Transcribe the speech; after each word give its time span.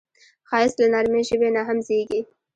ښایست 0.49 0.77
له 0.81 0.87
نرمې 0.93 1.21
ژبې 1.29 1.49
نه 1.55 1.61
هم 1.67 1.77
زېږي 1.87 2.19